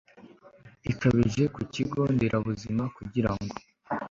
[0.91, 3.55] ikabije ku kigo nderabuzima kugira ngo